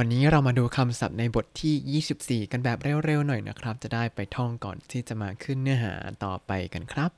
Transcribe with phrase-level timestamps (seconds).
[0.00, 5.92] วันนี้เรามาดูคำศัพท์ในบทที่ 24 กันแบบเร็วๆหน่อยนะครับ จะได้ไปท่องก่อนที่จะมาขึ้นเนื้อหา
[6.24, 7.10] ต่อไปกันครับ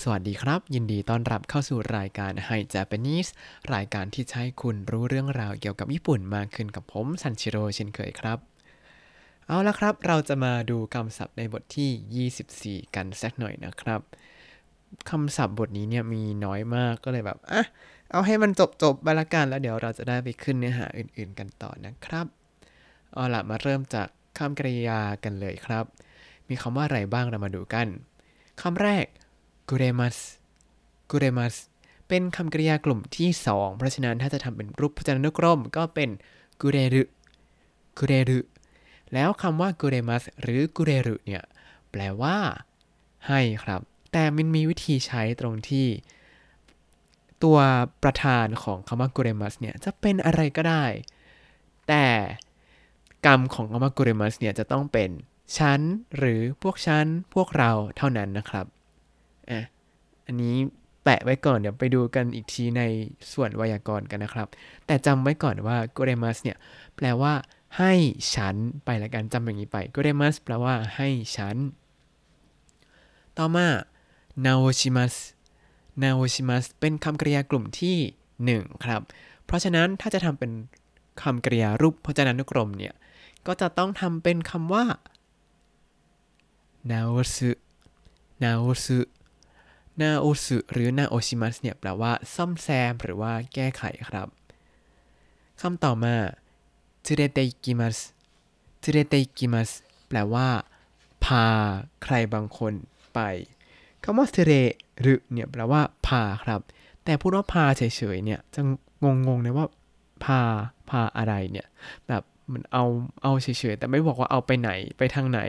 [0.00, 3.30] สวัสดีครับ ยินดีต้อนรับเข้าสู่รายการ Hi Japanese
[3.74, 8.38] รายการที่ให้คุณรู้เรื่องราวเกี่ยวกับญี่ปุ่นมากขึ้นกับผมซันชิโร่เช่นเคยครับ
[9.46, 14.00] เอาละครับ เราจะมาดูคำศัพท์ในบทที่ 24 กันสักหน่อยนะครับ
[15.10, 17.64] คำศัพท์บทนี้เนี่ยมีน้อยมากก็เลยแบบอะ
[18.10, 22.26] เอาให้มันจบจบไปละกันแล้วเดี๋ยวเราจะได้ไปขึ้นเนื้อหาอื่นๆกันต่อนะครับ
[23.12, 24.08] เอาละมาเริ่มจาก
[24.38, 25.84] คำกริยากันเลยครับ
[26.48, 27.86] มีคำว่าอะไรบ้างเรามาดูกัน
[28.62, 29.06] คำแรก
[29.68, 30.16] กุเรมัส
[31.10, 31.54] กุเรมัส
[32.08, 36.10] เป็นคำกริยากลุ่มที่ 2 เพราะฉะนั้นถ้าจะทำเป็นรูปพจนานุกรมก็เป็น
[36.60, 37.02] กุเรรุ
[37.98, 38.38] กุเรรุ
[39.14, 41.42] แล้วคำว่ากุเรมัสหรือกุเรรุเนี่ย
[41.90, 42.36] แปลว่า
[43.28, 43.80] ให้ครับ
[44.12, 45.86] แต่มันมีวิธีใช้ตรงที่
[47.44, 47.58] ตัว
[48.02, 50.84] ประธานของคำว่ากุเรมัสเนี่ยจะเป็นอะไรก็ได้
[51.88, 52.06] แต่
[53.26, 55.10] กรรมของคำว่ากุเรมัสเนี่ยจะต้องเป็น
[55.58, 55.80] ฉัน
[56.16, 58.66] หรือพวกฉันพวกเราเท่านั้นนะครับ
[59.50, 59.60] อะ
[60.26, 60.56] อันนี้
[61.04, 62.82] แปะไว้ก่อนเดี๋ยวไปดูกันอีกทีใน
[63.32, 64.48] ส่วนไวยากรณ์กันนะครับ
[64.86, 66.56] แต่จำไว้ก่อนว่ากุเรมัสเนี่ย
[66.96, 67.32] แปลว่า
[67.78, 67.92] ให้
[68.34, 71.56] ฉันไปละกันจำอย่างนี้ไปกุเรมัสแปลว่าให้ฉัน
[73.38, 73.66] ต่อมา
[74.44, 75.14] นาโอชิมัส
[76.02, 77.96] นาโอชิมัสเป็นคำกริยากลุ่มที่
[78.64, 79.02] 1 ครับ
[79.44, 80.52] เพราะฉะนั้นถ้าจะทำเป็น
[81.22, 82.94] คำกริยารูปพจนานุกรมเนี่ย
[83.46, 84.84] ก็จะต้องทำเป็นคำว่า
[86.90, 87.50] นาโอสึ
[88.42, 88.98] นาโอสึ
[90.00, 94.28] นาโอสึหรือนาโอชิมัสเนี่ยแปลว่าซ่อมแซมหรือว่าแก้ไขครับ
[95.60, 96.14] คำต่อมา
[97.06, 97.98] จูเรเตกิมัส
[98.82, 99.70] จูเรเตกิมัส
[100.08, 100.48] แปลว่า
[101.24, 101.44] พา
[102.02, 102.72] ใครบางคน
[103.14, 103.20] ไป
[104.08, 104.52] คำว่าเทเร
[105.00, 106.60] หรือเนี่ยแปลว่าพาครับ
[107.04, 107.82] แต่พูดว่าพาเฉ
[108.14, 108.60] ยๆเนี่ยจะ
[109.02, 109.66] งงๆนะว่า
[110.24, 110.40] พา
[110.90, 111.66] พาอะไรเนี่ย
[112.08, 112.84] แบบมันเอา
[113.22, 115.40] เอาเฉยๆแต่ไม่บอกว่าเอาไปไหนไปทางไหน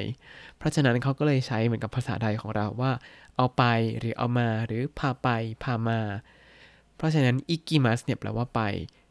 [0.57, 2.91] เพราะฉะนั้นเขาก็เลยใช้เหมือนกับภาษาไทยของเราว่า
[3.35, 3.63] เอาไป
[3.99, 5.27] หรือเอามาหรือพาไป
[5.63, 5.99] พามา
[6.97, 8.61] เพราะฉะนั้นอิกิมัสเนี่ยแปลว่าไป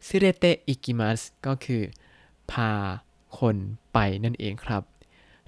[0.07, 1.83] ซิเรเตอิกิมัสก็คือ
[2.53, 2.71] พา
[3.39, 3.57] คน
[3.93, 4.83] ไปนั่นเองครับ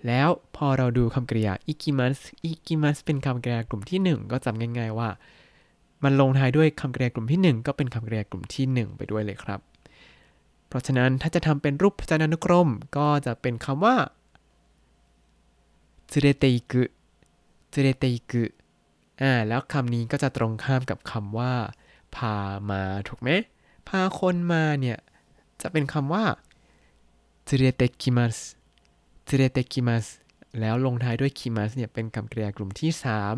[0.07, 5.09] แล้วพอเราดูคำกริยาอิกิมัสอิกิมัสเป็นคำกริยากลุ่มที่ 1 ก็จำง่าย ๆว่า
[6.05, 9.61] มันลงท้ายด้วยคำกริยากลุ่มที่ 1 ก็เป็นคำกริยากลุ่มที่ 1 ไปด้วยเลยครับ
[10.69, 13.97] เพราะฉะนั้นถ้าจะทำเป็นรูปพจนานุกรม ก็จะเป็นคำว่า
[16.13, 16.83] จูเรเตอิกุ
[17.73, 18.45] จูเรเตอิกุ
[19.21, 21.53] อ่าแล้วคำนี้ก็จะตรงข้ามกับคำว่า
[22.17, 22.35] พา
[22.71, 23.31] มาถูกไหม
[23.89, 24.99] พาคนมาเนี่ย
[25.63, 26.25] จะเป็นคำว่า
[27.49, 28.11] จูเรเตกิ
[29.29, 30.07] มัสเรเตคิมัส
[30.61, 32.91] แล้วลงท้ายด้วยคิมัสเนี่ยเป็นคำกริยากลุ่มที่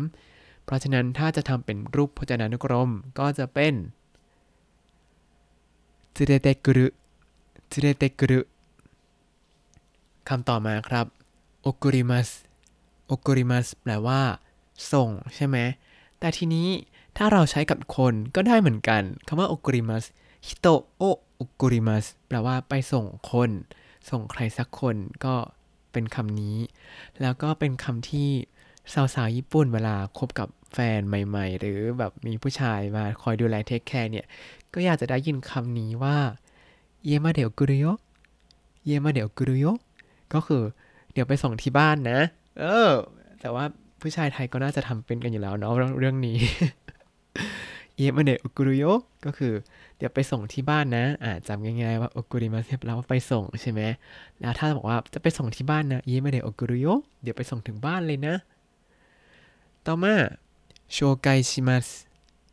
[0.09, 3.73] 3 เพราะฉะนั้นถ้าจะทำเป็นรูปพจนานุกรมก็จะเป็น
[6.13, 6.85] เรเตกรุ
[7.81, 8.39] 連れて来る
[10.29, 11.05] คำต่อมาครับ
[11.61, 14.21] 送ります 送りますแปลว่า
[14.91, 15.57] ส่งใช่ไหม
[16.19, 16.67] แต่ทีนี้
[17.17, 20.03] ถ้าเราใช้กับคนก็ได้เหมือนกันคำว่า送ります
[20.47, 23.49] 人を送りますแปลว่าไปส่งคน
[24.09, 25.35] ส่งใครสักคนก็
[25.93, 26.57] เป็นคำนี้
[27.21, 28.29] แล้วก็เป็นคำที่
[28.93, 34.25] สาวๆญี่ปุ่นเวลาคบกับแฟนใหม่ ๆ หรือแบบมีผู้ชายมาคอยดูแล take care เนี่ย
[34.73, 36.17] ก็อยากจะได้ยินคำนี้ว่า
[37.05, 37.85] เยมาเดี๋ยวกุรุโย
[38.85, 39.65] เยมาเดี๋ยวกุรุโย
[40.33, 40.63] ก็คือ
[41.13, 42.19] เดี๋ยวไปส่งที่บ้านนะ
[42.59, 42.91] เออ
[43.41, 43.65] แต่ว่า
[44.01, 46.37] ผู้ชายไทยก็น่าจะทำเป็นกันอยู่แล้วเนาะเรื่องนี้
[48.01, 48.85] เยมาเดี๋ยวกุรุโย
[49.25, 49.53] ก็คือ
[49.97, 53.81] เดี๋ยวไปส่งที่บ้านนะอ่าจำง่ายๆว่าโอกุริมาเซแปลว่าไปส่งใช่ไหม
[54.39, 56.87] แล้วถ้าบอกว่าจะไปส่งที่บ้านนะเยไม่ได้โอกุริโย
[57.21, 58.35] เดี๋ยวไปส่งถึงบ้านเลยนะ
[59.85, 60.15] ต่อมา
[60.93, 61.87] โชไกชิมัส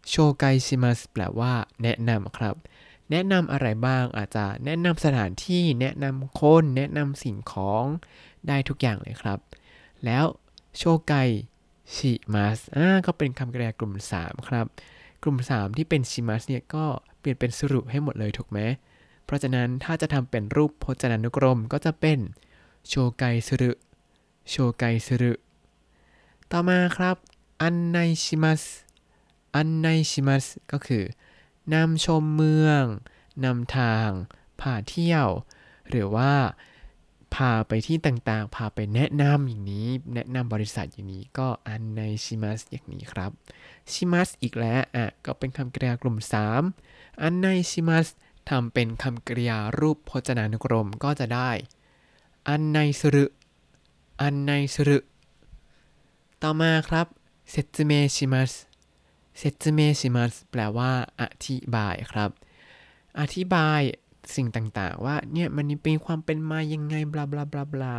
[0.08, 2.54] โชไกชิมัสแปลว่า แนะนำครับ
[3.10, 7.84] แนะนำอะไรบ้างอาจจะแนะนำสถานที่แนะนำคน แนะนำสิ่งของ
[8.48, 9.38] ได้ทุกอย่างเลยครับ
[10.04, 10.24] แล้ว
[10.78, 11.14] โชไก
[11.94, 14.66] ชิมัสอ่าก็เป็นคำกริยากลุ่ม 3 ครับ
[15.22, 16.84] กลุ่ม 3 ที่เป็นชิมัสเนี่ยก็
[17.18, 18.58] เปลี่ยนเป็นสรุให้หมดเลยถูกไหม
[19.24, 22.18] เพราะฉะนั้นถ้าจะทำเป็นรูปพจนานุกรมก็จะเป็น
[22.88, 23.70] โชไกสรุ
[24.48, 25.32] โชไกสรุ
[26.50, 27.16] ต่อมาครับ
[27.62, 28.62] อันไนชิมัส
[29.54, 31.04] อันไนชิมัสก็คือ
[31.74, 32.84] นำชมเมือง
[33.44, 34.08] นำทาง
[34.60, 35.28] พาเที่ยว
[35.88, 36.32] หรือว่า
[37.34, 43.30] พาไปที่ต่างๆ พาไปแนะนำอย่างนี้ แนะนำบริษัทอย่างนี้ก็อันไนชิมัสอย่างนี้ครับ
[43.92, 46.16] ชิมัสอีกแล้วอะก็เป็นคำกริยากลุ่ม
[46.68, 48.06] 3 อันไนชิมัส
[48.48, 51.50] ทำเป็นคำกริยารูปพจนานุกรมก็จะได้
[52.48, 54.98] 案内する 案内する
[56.42, 57.06] ต่อมาครับ
[57.50, 58.52] 説明します
[59.38, 62.30] 説明しますแปลว่า อธิบายครับ
[63.20, 63.80] อธิบาย
[64.34, 67.94] สิ่งต่างๆ ว่าเนี่ยมันเป็นความเป็นมายังไง blah blah blah blah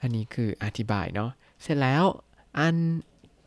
[0.00, 1.30] อันนี้คืออธิบายเนาะ
[1.62, 2.04] เสร็จแล้ว
[2.58, 2.76] อัน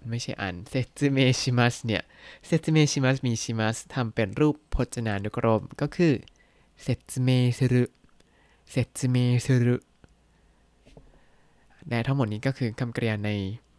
[0.09, 2.03] ไม่ใช่อัน説明しますเนี่ย
[2.45, 6.13] 説明します มี しますทำเป็นรูปพจนานุกรมก็คือ
[6.81, 9.15] 説明する 説明
[9.45, 9.75] する
[11.87, 13.31] และทั้งหมดนี้ก็คือคำกริยาใน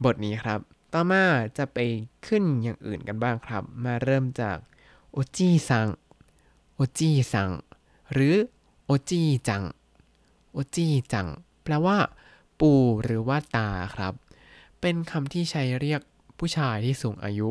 [0.05, 0.61] บทนี้ครับ
[0.93, 1.25] ต่อมา
[1.59, 1.79] จะไป
[2.27, 4.57] ขึ้นอย่างอื่นกันบ้างครับ มาเริ่มจาก
[5.11, 5.87] おじいさん
[6.99, 7.51] じいさん
[8.13, 8.35] หรือ
[8.87, 9.65] おじいちゃん
[10.53, 11.29] おじいちゃん
[11.63, 11.97] แปลว่า
[12.61, 14.15] ปู่หรือว่าตาครับ
[14.81, 16.01] เป็นคำที่ใช้เรียก
[16.39, 17.51] ผู้ชายที่สูงอายุ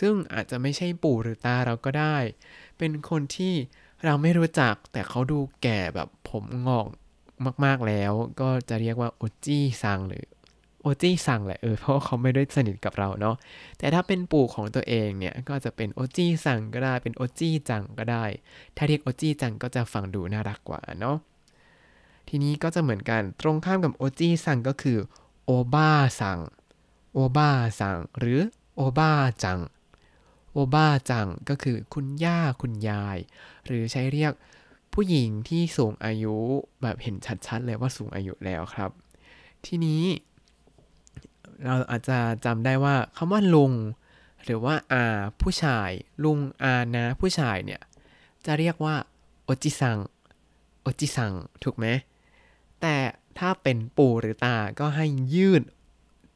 [0.00, 2.16] ซึ่งอาจจะไม่ใช่ปู่หรือตาเราก็ได้
[2.78, 3.54] เป็นคนที่
[4.04, 6.86] เราไม่รู้จัก แต่เขาดูแก่แบบผมงอก
[7.64, 10.26] มาก ๆแล้ว ก็จะเรียกว่าโอจิซังหรือ
[10.82, 13.36] โอจิซังแหละเออเพราะเขาไม่ได้สนิทกับเราเนาะ
[13.78, 18.24] แต่ถ้าเป็นปู่ของตัวเองเนี่ยก็จะเป็นโอจิซังก็ได้เป็นโอจิจังก็ได้
[18.76, 21.16] ถ้าเรียกโอจิจังก็จะฟังดูน่ารักกว่าเนาะ
[22.28, 24.98] ทีนี้ก็จะเหมือนกันตรงข้ามกับโอจิซังก็คือ
[25.44, 25.90] โอบ้า
[26.20, 26.38] ซัง
[27.12, 27.50] โอบ้า
[27.80, 28.40] ซังหรือ
[28.76, 29.10] โอบ้า
[29.44, 29.60] จัง
[30.52, 33.18] โอบ้าจังก็คือคุณย่าคุณยาย
[33.66, 34.32] หรือใช้เรียก
[34.92, 36.36] ผู้หญิงที่สูงอายุ
[36.82, 38.90] แบบเห็นชัดๆเลยว่าสูงอายุแล้วครับ
[39.66, 40.02] ทีนี้
[41.64, 43.72] เราอาจจะจำได้ว่าคำว่าลุง
[44.44, 45.90] หรือว่าอาผู้ชาย
[46.24, 47.80] ลุงอานะผู้ชายเนี่ย
[48.46, 48.96] จะเรียกว่า
[49.44, 49.98] โอจิซัง
[50.82, 51.32] โอจิซัง
[51.64, 51.86] ถูกไหม
[52.80, 52.96] แต่
[53.38, 55.62] ถ้าเป็นปู่หรือตาก็ให้ยืด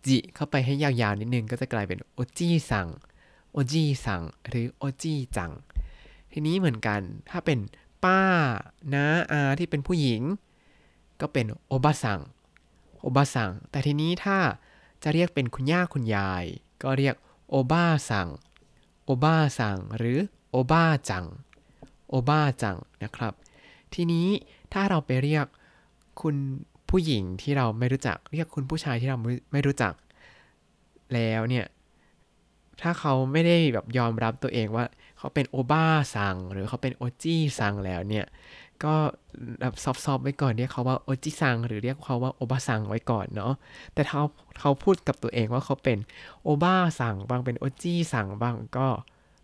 [0.07, 2.87] จิเข้าไปให้ยาวๆนิดนึง ก็จะกลายเป็นโอจิซัง
[3.53, 5.53] โอจิซังหรือโอจิจัง
[6.33, 7.01] ทีนี้เหมือนกัน
[7.31, 7.59] ถ้าเป็น
[8.05, 8.21] ป้า
[8.93, 10.23] น้าอาที่เป็นผู้หญิง
[11.21, 12.21] ก็เป็นโอบาซัง
[13.01, 14.39] โอบาซังแต่ทีนี้ถ้า
[15.09, 16.45] จะเรียกเป็นคุณย่าคุณยาย
[16.83, 17.15] ก็เรียก
[17.51, 18.29] โอบาซัง
[19.05, 20.19] โอบาซังหรือ
[20.51, 21.27] โอบาจัง
[22.09, 23.33] โอบาจังนะครับ
[23.95, 24.27] ทีนี้
[24.73, 25.47] ถ้าเราไปเรียก
[26.23, 26.37] คุณ
[26.91, 29.19] ผู้หญิงที่เราไม่รู้จัก เรียกคุณผู้ชายที่เรา
[29.53, 29.95] ไม่รู้จัก
[31.15, 31.67] แล้วเนี่ย
[32.81, 34.85] ถ้าเขาไม่ได้แบบยอมรับตัวเองว่า
[35.19, 38.27] เขาเป็นโอบ้าซังหรือเขาเป็นโอจิซังแล้วเนี่ย
[38.85, 38.95] ก็
[39.61, 43.53] แบบซอฟๆไว้ก่อนเรียกเขาว่าโอจิซังหรือเรียกเขาว่าโอบาซังไว้ก่อนเนาะ
[43.95, 44.23] แต่เขา
[44.61, 45.99] เขาพูดกับตัวเองว่าเขาเป็น
[46.43, 48.87] โอบาซังบางเป็นโอจิซังบางก็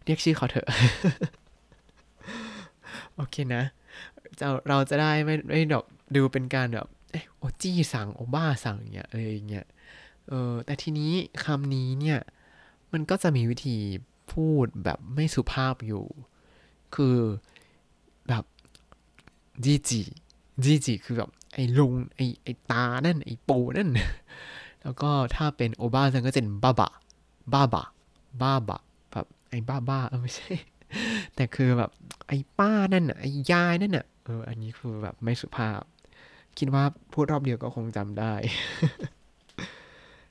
[0.04, 0.68] เรียกชื่อเขาเถอะ
[3.14, 3.64] โอเคนะ
[4.40, 5.84] จะเราจะได้ไม่ไม่ดอก
[6.16, 6.86] ดูเป็นการแบบ
[7.38, 9.66] โอจิซังโอบ้าซังอย่างเงี้ยอะไรอย่างเงี้ย
[10.28, 11.12] เออแต่ทีนี้
[11.44, 12.20] คำนี้เนี่ย
[12.92, 13.76] มันก็จะมีวิธี
[14.32, 16.04] พูดแบบไม่สุภาพอยู่
[16.94, 17.16] คือ
[18.28, 18.44] แบบ
[19.64, 20.00] จีจี
[20.64, 23.88] จีจีคือแบบไอ้ลุงไอ้ไอ้ตานั่น ไอ้ปูนั่น
[24.82, 26.90] แล้วก็ถ้าเป็นโอบ้าซังก็จะเป็นบ้าบะ
[27.52, 27.84] บ้าบะ
[28.42, 28.80] บ้าบะ
[29.12, 30.52] แบบไอ้บ้าบ้าเออไม่ใช่
[31.34, 31.90] แต่คือแบบ
[32.28, 35.82] ไอ้ป้านั่นน่ะไอ้ยายนั่นน่ะเอออันนี้คือแบบไม่สุภาพ
[36.58, 38.34] คิดว่าพูดรอบเดียวก็คงจำได้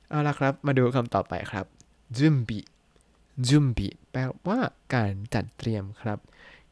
[0.09, 1.65] เอาละครับ มาดูคำต่อไปครับ
[2.17, 2.59] จุมบิ
[3.47, 4.59] จุมบิแปลว่า
[4.93, 6.19] การจัดเตรียมครับ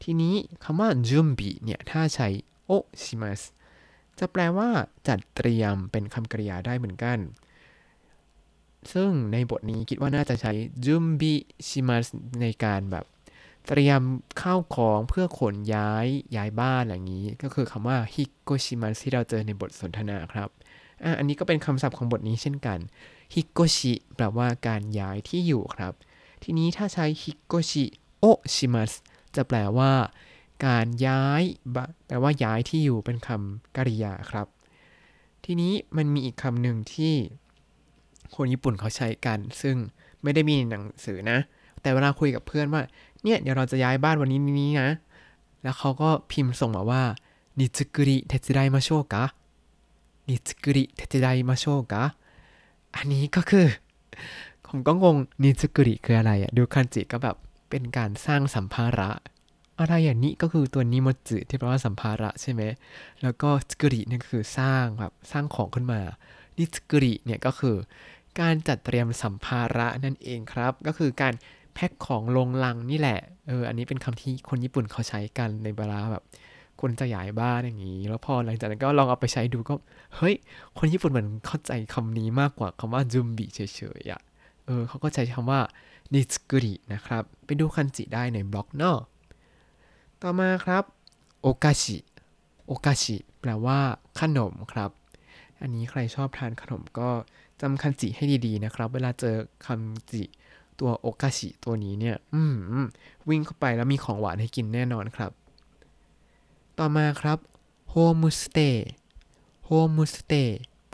[0.02, 2.28] ทีนี้คำว่าจุมบิเนี่ยถ้าใช้
[2.66, 2.70] โอ
[3.02, 3.40] ชิมัส
[4.18, 4.68] จะแปลว่า
[5.08, 7.18] จัดเตรียมเป็นคำกริยาได้เหมือนกัน
[8.92, 10.52] ซึ่งในบทนี้คิดว่าน่าจะใช้
[10.84, 11.34] จุมบิ
[11.68, 12.06] ชิมัส
[12.40, 13.04] ในการแบบ
[13.68, 14.02] เตรียม
[14.40, 16.06] ข้าวของเพื่อขนย้าย
[16.36, 20.48] ย้ายบ้านอย่างนี้ ก็คือคำว่าฮิโกชิมัสที่เราเจอในบทสนทนาครับ
[21.02, 22.78] อะอันนี้ก็เป็นคำศัพท์ของบทนี้เช่นกัน
[23.34, 25.92] ฮิโกชิแปลว่าการย้ายที่อยู่ครับ
[26.42, 27.84] ทีนี้ถ้าใช้引っ越しを
[28.18, 28.92] します
[29.36, 29.92] จะแปลว่า
[30.66, 31.42] การย้าย
[32.06, 34.46] แปลว่าย้ายที่อยู่เป็นคำกริยาครับ
[35.44, 37.14] ทีนี้มันมีอีกคำหนึ่งที่
[38.34, 39.76] คนญี่ปุ่นเขาใช้กัน ซึ่ง
[40.22, 41.38] ไม่ได้มีในหนังสือนะ
[41.80, 42.82] แต่เวลาคุยกับเพื่อนว่า
[43.24, 44.90] เนี่ยเดี๋ยวเราจะย้ายบ้านวันนี้นี้นะ
[45.62, 47.02] แล้วเขาก็พิมพ์ส่งมาว่า
[47.58, 49.24] 荷造り手伝いましょうか
[50.28, 52.02] นิจุกุริเทจิไดมาโชกะ
[52.96, 53.66] อันนี้ก็คือ
[54.66, 57.36] ผมก็งงนิจุกุริคืออะไรอะดูคันจิก็แบบ
[57.70, 59.10] เป็นการสร้างสัมภาระ
[59.80, 62.62] อะไรอย่างนี้ก็คือตัวนิโมจิที่แปลว่าสัมภาระใช่ไหม
[63.22, 66.00] แล้วก็จุกุริเนี่ยคือสร้างแบบสร้างของขึ้นมา
[66.58, 67.76] นิจุกุริเนี่ยก็คือ
[68.40, 71.34] การจัดเตรียมสัมภาระนั่นเองครับ ก็คือการ
[71.74, 76.24] แพ็คของลงลังนี่แหละ เออ อันนี้เป็นคำที่คนญี่ปุ่นเขาใช้กันในเวลาแบบ
[76.80, 79.74] คนจะย้ายบ้านอย่างนี้ แล้วพอหลังจากนั้นก็ลองเอาไปใช้ดูก็
[80.16, 80.34] เฮ้ย
[80.78, 83.60] คนญี่ปุ่นเหมือนเข้าใจคำนี้มากกว่าคำว่าจุมบิเฉ
[84.00, 84.20] ยๆอะ
[84.66, 85.60] เออเขาก็ใช้คำว่า
[86.14, 88.98] นิสกุรินะครับ ไปดูคันจิได้ในบล็อกนาะ
[90.22, 90.84] ต่อมาครับ
[91.42, 91.98] โอกาชิ
[92.66, 93.78] โอกาชิแปลว่า
[94.20, 94.90] ขนมครับ
[95.60, 97.08] อันนี้ใครชอบทานขนมก็
[97.60, 99.36] จำคันจิให้ดีๆนะครับ เวลาเจอ
[99.66, 100.22] คันจิ
[100.80, 102.42] ตัวโอกาชิตัวนี้เนี่ย อื
[102.82, 102.84] ม
[103.28, 105.32] วิ่งเข้าไปแล้วมีของหวานให้กินแน่นอนครับ
[106.78, 107.38] ต่อมาครับ
[107.92, 108.76] homestay
[109.68, 110.48] homestay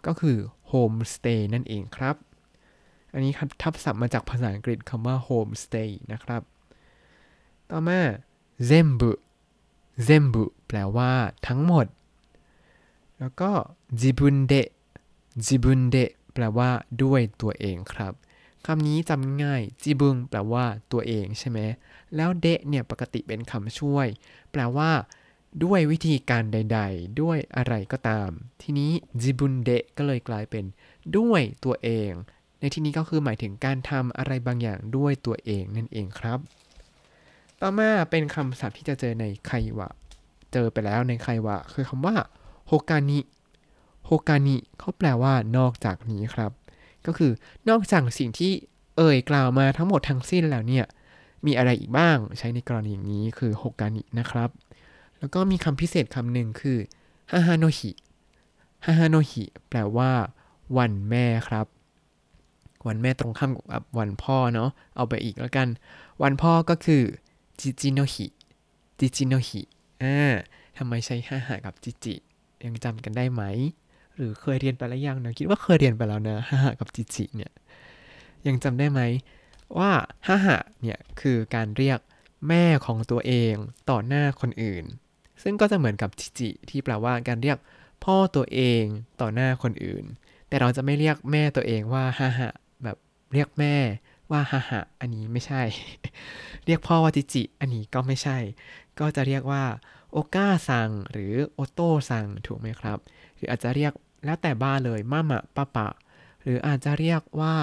[0.07, 0.39] ก็คือ
[0.71, 2.17] homestay นั่นเองครับ
[3.13, 6.43] อันนี้ครับทับศัพท์มาจากภาษาอังกฤษคำว่า homestay นะครับ
[7.71, 8.01] ต่อมา
[8.69, 9.11] zenbu
[10.07, 11.13] zenbu แปลว่า
[11.47, 11.87] ทั้งหมด
[13.19, 13.51] แล้วก็
[14.01, 14.63] jibunde
[15.47, 16.71] jibunde แปลว่า
[17.03, 18.13] ด้วยตัวเองครับ
[18.67, 21.59] คำนี้จำง่ายจิบุงแปลว่าตัวเองใช่ไหม
[22.17, 24.07] แล้วเดะเนี่ยปกติเป็นคำช่วย
[24.53, 24.91] แปลว่า
[25.65, 28.29] ด้วยวิธีการใด ๆ ด้วยอะไรก็ตาม
[28.63, 30.65] ทีนี้จิบุนเดะก็เลยกลายเป็น
[31.17, 32.11] ด้วยตัวเอง
[32.61, 36.39] ในที่นี้ก็คือหมายถึงการทำอะไรบางอย่างด้วยตัวเองนั่นเองครับ
[37.61, 39.89] ต่อมาเป็นคำศัพท์ที่จะเจอในไควะ
[40.53, 42.17] เจอไปแล้วในไควะ คือคำว่า
[42.69, 43.21] ほかに ほ
[44.07, 46.53] かにเขาแปลว่านอกจากนี้ครับ
[47.07, 47.33] ก็คือ
[47.69, 48.53] นอกจากสิ่งที่
[48.97, 50.85] เอ่ยกล่าวมาทั้งหมดทั้งสิ้นแล้วเนี่ย
[51.47, 54.51] มีอะไรอีกบ้างใช้ในกรณีอย่างนี้คือほかにนะครับ
[55.19, 56.79] แล้วก็มีคำพิเศษคำหนึ่งคือ
[57.31, 57.91] ฮาฮาโนฮิ
[58.85, 60.13] ฮาฮาโนฮิแปลว่า
[60.79, 61.67] วันแม่ครับ
[62.87, 65.69] วันแม่ตรงข้ามกับวันพ่อเนาะเอาไปอีกแล้วกัน
[66.23, 67.03] วันพ่อก็คือ
[67.61, 68.27] จิจิโนฮิ
[68.99, 69.63] จิจิโนฮิ
[70.03, 70.35] อ่า
[70.79, 72.15] ทำไมใช้ฮาฮากับจิจิ
[72.65, 73.43] ยังจำกันได้ไหม
[74.15, 77.53] หรือเคยเรียนไปแล้วยังนะคิดว่าเคยเรียนไปแล้วนะฮาฮากับจิจิเนี่ย
[78.47, 79.01] ยังจำได้ไหม
[79.79, 79.91] ว่า
[80.27, 81.99] ฮาฮะเนี่ยคือการเรียก
[82.49, 83.55] แม่ของตัวเอง
[83.91, 84.85] ต่อหน้าคนอื่น
[85.43, 87.59] ซึ่งก็จะเหมือนกับจิจิ ที่แปลว่าการเรียก
[88.05, 88.83] พ่อตัวเอง
[89.21, 90.05] ต่อหน้าคนอื่น
[90.49, 92.51] แต่เราจะไม่เรียกแม่ตัวเองว่าฮาฮะ
[93.37, 93.77] เรียกแม่
[94.31, 95.63] ว่าฮาฮะอันนี้ไม่ใช่
[96.67, 98.39] เรียกพ่อว่าจิจิ อันนี้ก็ไม่ใช่
[98.99, 99.65] ก็จะเรียกว่า
[100.13, 102.99] お母さんหรือお父さんถูกไหมครับ
[103.37, 103.93] หรืออาจจะเรียก
[104.25, 105.89] แล้วแต่บ้านเลยママ パパ
[106.43, 107.57] หรืออาจจะเรียกว่า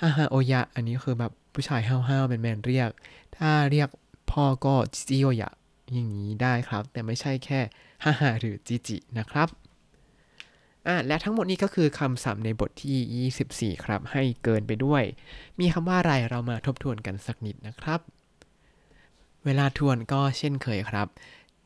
[0.00, 2.90] ฮาฮาโอยะ อันนี้คือแบบผู้ชายห้าวๆแมนๆเรียก
[3.36, 3.88] ถ้าเรียก
[4.30, 5.50] พ่อก็จิจิโอยะ
[5.92, 7.60] อย่างนี้ได้ครับ แต่ไม่ใช่แค่
[8.04, 9.48] ฮาฮาหรือจิจินะครับ
[10.86, 15.02] อะและทั้งหมดนี้ก็คือคำศัพท์ในบทที่ 24 ครับ ให้เกินไปด้วย
[15.60, 18.00] มีคำว่าอะไรเรามาทบทวนกันสักนิดนะครับ
[19.44, 21.08] เวลาทวนก็เช่นเคยครับ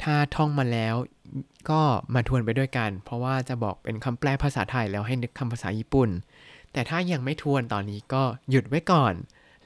[0.03, 0.95] ถ้าท่องมาแล้ว
[1.71, 1.81] ก็
[2.15, 6.11] มาทวนไปด้วยกัน เพราะว่าจะบอกเป็นคำแปลภาษาไทยแล้วให้นึกคำภาษาญี่ปุ่น
[6.73, 9.15] แต่ถ้ายังไม่ทวนตอนนี้ก็หยุดไว้ก่อน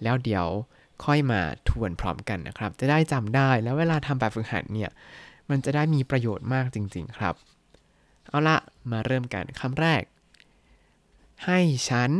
[0.02, 0.46] แล้วเดี๋ยว
[1.04, 4.90] ค่อยมาทวนพร้อมกันนะครับ จะได้จำได้แล้วเวลาทำแบบฝึกหัดเนี่ย
[5.50, 7.34] มันจะได้มีประโยชน์มากจริง ๆ ครับ
[8.30, 8.56] เอาละ
[8.90, 10.02] มาเริ่มกันคำแรก
[11.44, 11.58] ให้
[11.88, 12.10] ฉัน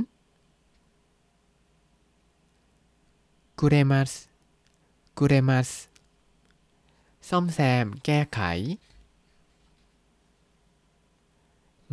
[3.58, 4.10] กูเรมัส
[5.18, 5.68] กูเรมัส
[7.28, 8.40] ซ่อมแซมแก้ไข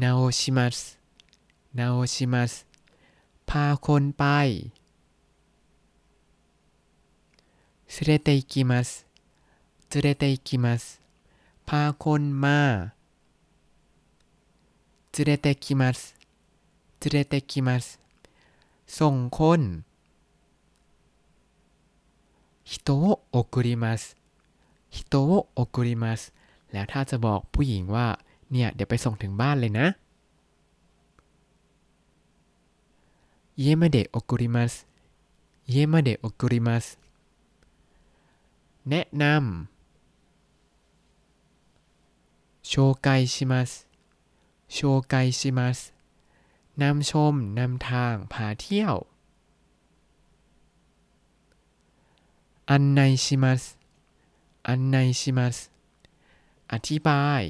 [0.01, 0.77] นาโอชิมัส
[1.77, 2.53] นาโอชิมัส
[3.49, 4.23] พาคนไป
[7.93, 8.89] สเรเตอิกิมัส
[9.91, 10.83] สเรเตอิกิมัส
[11.67, 12.59] พาคนมา
[15.18, 16.14] 連れてきます
[17.04, 18.00] 連れてきます
[18.86, 19.84] ส่งคน
[22.64, 24.16] 人を送ります
[24.90, 26.32] 人を送ります
[26.72, 28.06] แล้วถ้าจะบอกผู้หญิงว่า
[28.52, 29.86] เนี่ย เดี๋ยวไปส่งถึงบ้านเลยนะ
[33.56, 34.86] 家まで送ります
[35.66, 36.98] 家まで送ります
[38.88, 39.68] แนะนำ
[42.62, 43.44] 紹介し
[44.73, 44.77] โช
[45.09, 45.79] ไกชิมัส
[46.81, 48.95] นำชม นำทาง พาเที่ยว
[52.69, 53.63] อันไนชิมัส
[54.67, 55.57] อันไนชิมัส
[56.71, 57.43] อธิบาย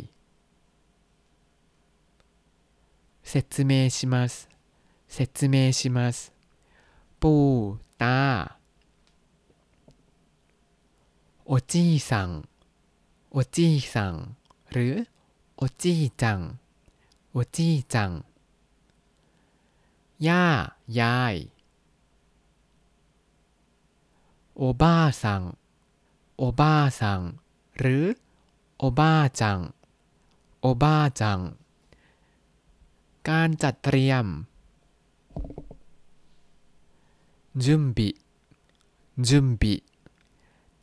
[3.28, 4.34] เซตเมชิมัส
[5.14, 6.18] เซตเมชิมัส
[7.22, 7.34] ปู
[8.02, 8.20] ตา
[11.48, 12.30] โอจี้สั่ง
[13.32, 14.14] โอจี้สั่ง
[14.72, 14.94] หรือ
[15.58, 16.40] โอจี้จัง
[17.38, 18.12] โอจีจัง
[20.28, 20.46] ย่า
[21.00, 21.36] ยาย
[24.58, 25.44] โอบ้าซัง
[26.38, 27.22] โอบ้าซัง
[27.78, 28.06] หรือ
[28.78, 29.60] โอบ้าจัง
[30.62, 31.40] โอบ้าจัง
[33.30, 34.26] การจัดเตรียม
[37.64, 38.10] จุมบิ
[39.28, 39.76] จุมบิ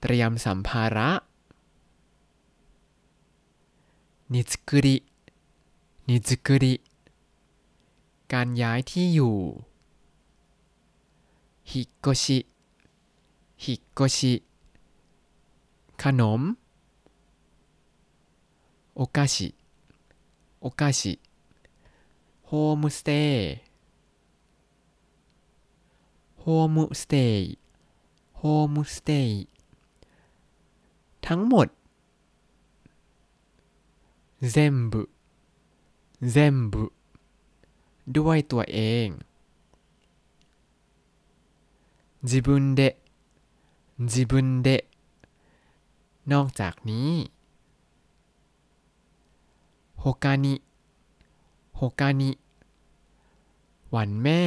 [0.01, 1.11] เตรียมสัมภาระ
[4.33, 4.97] นิสกุริ
[6.09, 6.75] นิสกุริ
[8.33, 9.37] การย้ายที่อยู่
[11.71, 12.39] ฮิโกชิ
[13.65, 14.35] ฮิโกชิ
[16.03, 16.43] ขนม
[18.97, 19.49] お菓子 お
[20.61, 21.13] 菓子
[22.47, 23.49] โฮมสเตย์
[26.41, 26.45] ホー
[26.75, 29.43] ムステイ ホームステイ
[31.27, 31.69] ทั้งหมด
[36.24, 36.92] 全部全部
[38.16, 39.08] ด้วยตัวเอง
[42.30, 42.82] 自分で
[44.00, 44.68] 自分で
[46.32, 47.12] นอกจากนี้
[50.04, 50.62] 他に
[51.74, 52.40] 他に
[53.92, 54.44] วันแม่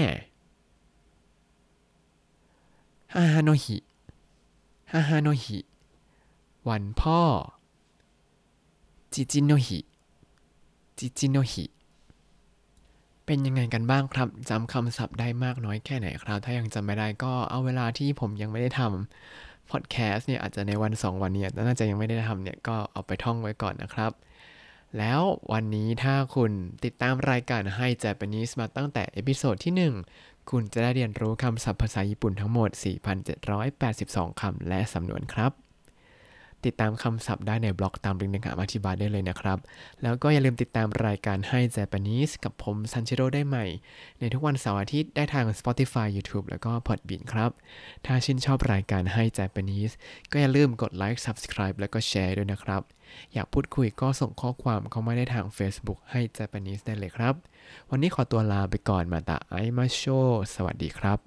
[3.08, 3.84] 母の日
[4.86, 5.66] 母の日
[6.64, 7.52] วันพ่อ
[9.10, 9.42] 父
[10.99, 11.65] จิจิโนฮิ
[13.25, 24.11] เป็นยังไงกันบ้างครับจำคำศัพท์ได้มากน้อยแค่ไหนครับ ถ้ายังจำไม่ได้ก็เอาเวลาที่ผมยังไม่ได้ทำพอดแคสต์เนี่ยอาจจะในวัน 2 วันเนี่ยน่าจะยังไม่ได้ทำเนี่ยก็เอาไปท่องไว้ก่อนนะครับ
[24.97, 25.21] แล้ว
[25.53, 26.51] วันนี้ถ้าคุณ
[26.83, 32.69] ติดตามรายการให้ Japanese มาตั้งแต่ episode ที่ 1 คุณจะได้เรียนรู้คำศัพท์ภาษาญี่ปุ่นทั้งหมด
[33.55, 35.66] 4,782 คำและสำนวนครับ
[36.67, 39.57] ติดตามคำศัพท์ได้ในบล็อกตามลิงก์ในคำอธิบายได้เลยนะครับ
[40.03, 43.65] แล้วก็อย่าลืมติดตามรายการให้ Japanese กับผมซันเชโรได้ใหม่
[44.19, 47.51] ในทุกวันเสาร์อาทิตย์ได้ทาง Spotify YouTube แล้วก็ Podbean ครับ
[48.05, 49.93] ถ้าชื่นชอบรายการให้ Japanese
[50.31, 52.81] ก็อย่าลืมกดไลค์ Subscribe แล้วก็แชร์ด้วยนะครับ
[53.33, 57.33] อยากพูดคุยก็ส่งข้อความเข้ามาได้ทาง Facebook ให้ Japanese ได้เลยครับ
[57.89, 60.03] วันนี้ขอตัวลาไปก่อนมาตาไอมาโช
[60.55, 61.26] สวัสดีครับ